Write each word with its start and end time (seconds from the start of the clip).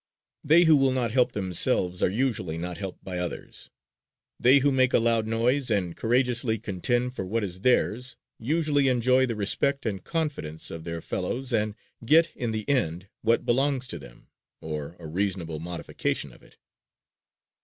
They 0.43 0.63
who 0.63 0.77
will 0.77 0.93
not 0.93 1.11
help 1.11 1.33
themselves 1.33 2.01
are 2.01 2.09
usually 2.09 2.57
not 2.57 2.79
helped 2.79 3.03
by 3.03 3.19
others. 3.19 3.69
They 4.39 4.57
who 4.57 4.71
make 4.71 4.93
a 4.95 4.99
loud 4.99 5.27
noise 5.27 5.69
and 5.69 5.95
courageously 5.95 6.57
contend 6.57 7.13
for 7.13 7.23
what 7.23 7.43
is 7.43 7.59
theirs, 7.61 8.15
usually 8.39 8.87
enjoy 8.87 9.27
the 9.27 9.35
respect 9.35 9.85
and 9.85 10.03
confidence 10.03 10.71
of 10.71 10.85
their 10.85 11.01
fellows 11.01 11.53
and 11.53 11.75
get, 12.03 12.31
in 12.35 12.49
the 12.49 12.67
end, 12.67 13.09
what 13.21 13.45
belongs 13.45 13.85
to 13.89 13.99
them, 13.99 14.25
or 14.59 14.95
a 14.99 15.05
reasonable 15.05 15.59
modification 15.59 16.31
of 16.33 16.41
it. 16.41 16.57